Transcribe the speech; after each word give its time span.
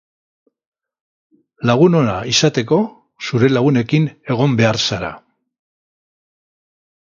Lagun 1.69 1.97
ona 1.99 2.15
izateko, 2.31 2.79
zure 3.27 3.51
lagunekin 3.59 4.09
egon 4.37 4.57
behar 4.63 4.81
zara. 4.89 5.13